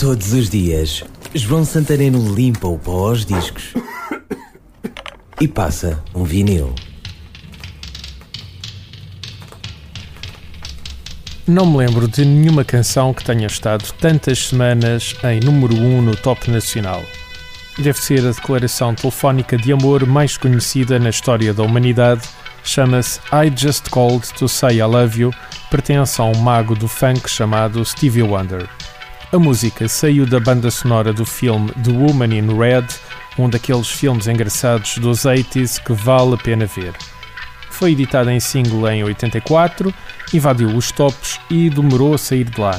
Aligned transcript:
Todos 0.00 0.32
os 0.32 0.48
dias, 0.48 1.04
João 1.34 1.62
Santareno 1.62 2.34
limpa 2.34 2.66
o 2.66 2.78
pó 2.78 3.10
aos 3.10 3.26
discos 3.26 3.74
e 5.38 5.46
passa 5.46 6.02
um 6.14 6.24
vinil. 6.24 6.74
Não 11.46 11.66
me 11.66 11.76
lembro 11.76 12.08
de 12.08 12.24
nenhuma 12.24 12.64
canção 12.64 13.12
que 13.12 13.22
tenha 13.22 13.46
estado 13.46 13.92
tantas 14.00 14.46
semanas 14.46 15.14
em 15.22 15.38
número 15.40 15.74
1 15.74 15.98
um 15.98 16.00
no 16.00 16.16
top 16.16 16.50
nacional. 16.50 17.02
Deve 17.76 17.98
ser 18.00 18.26
a 18.26 18.30
declaração 18.30 18.94
telefónica 18.94 19.58
de 19.58 19.70
amor 19.70 20.06
mais 20.06 20.38
conhecida 20.38 20.98
na 20.98 21.10
história 21.10 21.52
da 21.52 21.62
humanidade. 21.62 22.22
Chama-se 22.64 23.20
I 23.30 23.52
Just 23.54 23.90
Called 23.90 24.32
to 24.32 24.48
Say 24.48 24.78
I 24.78 24.84
Love 24.84 25.20
You, 25.20 25.34
pertence 25.70 26.18
a 26.22 26.24
um 26.24 26.36
mago 26.36 26.74
do 26.74 26.88
funk 26.88 27.28
chamado 27.28 27.84
Stevie 27.84 28.22
Wonder. 28.22 28.66
A 29.32 29.38
música 29.38 29.86
saiu 29.88 30.26
da 30.26 30.40
banda 30.40 30.72
sonora 30.72 31.12
do 31.12 31.24
filme 31.24 31.70
The 31.84 31.92
Woman 31.92 32.34
in 32.34 32.58
Red, 32.58 32.86
um 33.38 33.48
daqueles 33.48 33.88
filmes 33.88 34.26
engraçados 34.26 34.98
dos 34.98 35.20
80s 35.20 35.80
que 35.80 35.92
vale 35.92 36.34
a 36.34 36.36
pena 36.36 36.66
ver. 36.66 36.92
Foi 37.70 37.92
editada 37.92 38.32
em 38.32 38.40
single 38.40 38.90
em 38.90 39.04
84, 39.04 39.94
invadiu 40.34 40.76
os 40.76 40.90
tops 40.90 41.38
e 41.48 41.70
demorou 41.70 42.14
a 42.14 42.18
sair 42.18 42.42
de 42.42 42.60
lá. 42.60 42.76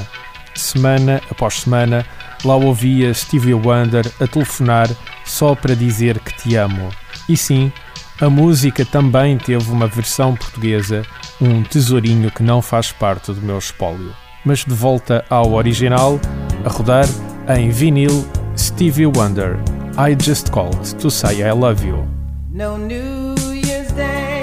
Semana 0.54 1.22
após 1.32 1.62
semana, 1.62 2.06
lá 2.44 2.58
ouvia 2.58 3.14
Stevie 3.14 3.54
Wonder 3.54 4.06
a 4.20 4.28
telefonar 4.28 4.90
só 5.24 5.56
para 5.56 5.74
dizer 5.74 6.20
que 6.20 6.36
te 6.36 6.58
amo. 6.58 6.90
E 7.30 7.38
sim, 7.38 7.72
a 8.20 8.30
música 8.30 8.86
também 8.86 9.38
teve 9.38 9.72
uma 9.72 9.88
versão 9.88 10.36
portuguesa, 10.36 11.04
um 11.40 11.64
tesourinho 11.64 12.30
que 12.30 12.44
não 12.44 12.62
faz 12.62 12.92
parte 12.92 13.32
do 13.32 13.42
meu 13.42 13.58
espólio. 13.58 14.14
Mas 14.44 14.66
de 14.66 14.74
volta 14.74 15.24
ao 15.30 15.54
original, 15.54 16.20
a 16.66 16.70
rodar 16.70 17.06
em 17.48 17.70
vinil 17.70 18.26
Stevie 18.56 19.08
Wonder. 19.08 19.58
I 19.98 20.16
just 20.16 20.52
called 20.52 21.00
to 21.00 21.10
say 21.10 21.44
I 21.44 21.52
love 21.52 21.84
you. 21.86 22.06
No 22.52 22.78
New 22.78 23.36
Year's 23.54 23.92
Day 23.94 24.42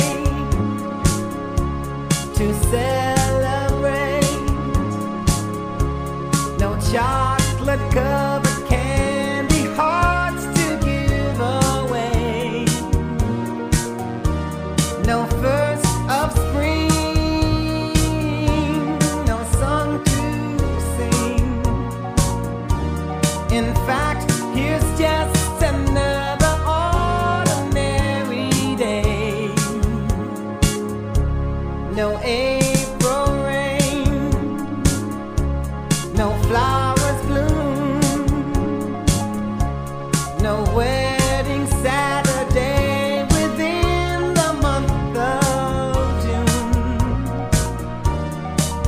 to 2.34 2.54
celebrate. 2.70 4.24
No 6.58 6.76
chocolate 6.90 7.80
covered 7.92 8.47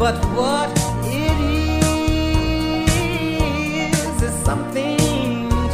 But 0.01 0.17
what 0.35 0.71
it 1.05 1.39
is 2.89 4.23
is 4.23 4.35
something 4.43 4.97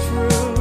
true, 0.09 0.57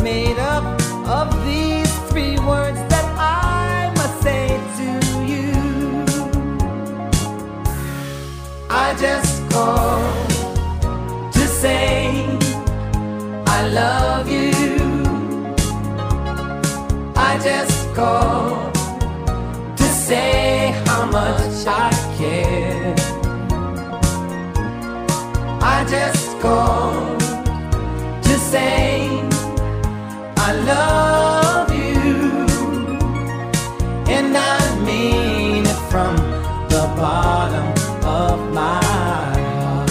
made 0.00 0.38
up 0.38 0.64
of 1.08 1.26
these 1.44 1.92
three 2.10 2.38
words 2.38 2.78
that 2.92 3.06
I 3.18 3.92
must 3.96 4.22
say 4.22 4.46
to 4.78 4.88
you. 5.32 5.52
I 8.70 8.94
just 9.00 9.50
called 9.50 10.30
to 11.32 11.44
say 11.62 12.24
I 13.48 13.68
love 13.80 14.30
you. 14.30 14.52
I 17.16 17.36
just 17.42 17.94
called 17.96 18.74
to 19.76 19.84
say 20.06 20.37
I 21.70 21.90
care. 22.16 22.94
I 25.60 25.84
just 25.84 26.40
called 26.40 27.20
to 28.22 28.34
say 28.52 29.20
I 30.48 30.50
love 30.72 31.68
you, 31.74 32.46
and 34.16 34.36
I 34.36 34.58
mean 34.86 35.66
it 35.66 35.80
from 35.90 36.16
the 36.72 36.84
bottom 36.96 37.68
of 38.22 38.36
my 38.54 38.82
heart. 39.52 39.90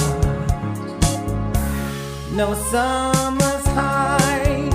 No 2.31 2.53
summer's 2.71 3.67
high, 3.77 4.69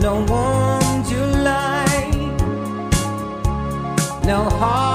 no 0.00 0.12
warm 0.30 1.04
July, 1.04 2.10
no 4.24 4.38
harvest 4.58 4.91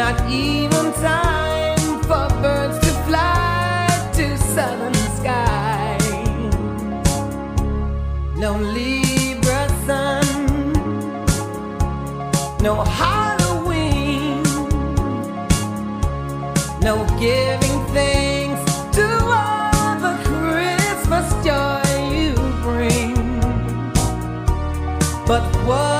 not 0.00 0.30
even 0.30 0.86
time 0.94 2.00
for 2.08 2.26
birds 2.40 2.78
to 2.78 2.90
fly 3.06 3.86
to 4.14 4.38
southern 4.38 4.94
skies. 5.18 6.06
No 8.34 8.52
Libra 8.76 9.62
sun, 9.84 10.72
no 12.62 12.76
Halloween, 13.00 14.42
no 16.80 16.94
giving 17.18 17.78
thanks 17.92 18.64
to 18.96 19.06
all 19.38 19.96
the 20.06 20.14
Christmas 20.28 21.28
joy 21.44 21.84
you 22.16 22.32
bring. 22.62 23.16
But 25.26 25.44
what 25.68 25.99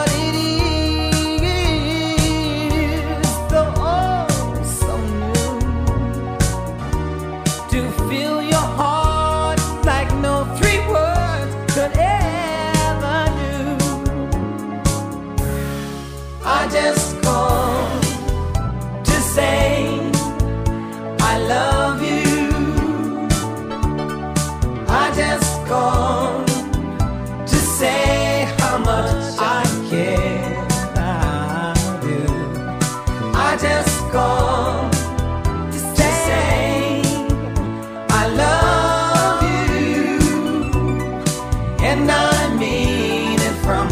and 41.90 42.10
I 42.10 42.54
mean 42.54 43.40
it 43.40 43.56
from 43.64 43.88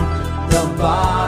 the 0.51 0.63
bottom 0.79 1.28